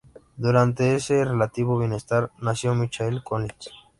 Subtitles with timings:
[0.35, 3.69] Durante ese relativo bienestar, nació Michael Collins.